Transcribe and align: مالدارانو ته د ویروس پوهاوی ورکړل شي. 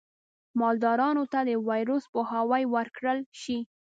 مالدارانو 0.59 1.23
ته 1.31 1.39
د 1.49 1.51
ویروس 1.69 2.03
پوهاوی 2.13 2.63
ورکړل 2.75 3.19
شي. 3.41 3.57